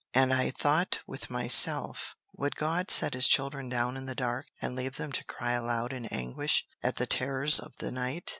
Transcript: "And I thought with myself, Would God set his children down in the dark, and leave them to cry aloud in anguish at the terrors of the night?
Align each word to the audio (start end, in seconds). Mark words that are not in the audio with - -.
"And 0.15 0.33
I 0.33 0.49
thought 0.49 0.99
with 1.05 1.29
myself, 1.29 2.15
Would 2.35 2.55
God 2.55 2.89
set 2.89 3.13
his 3.13 3.27
children 3.27 3.69
down 3.69 3.95
in 3.97 4.07
the 4.07 4.15
dark, 4.15 4.47
and 4.59 4.75
leave 4.75 4.95
them 4.95 5.11
to 5.11 5.23
cry 5.25 5.51
aloud 5.51 5.93
in 5.93 6.07
anguish 6.07 6.65
at 6.81 6.95
the 6.95 7.05
terrors 7.05 7.59
of 7.59 7.75
the 7.77 7.91
night? 7.91 8.27